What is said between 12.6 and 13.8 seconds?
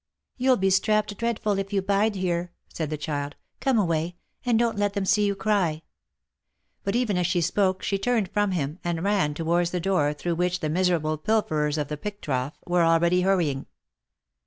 were already hurrying.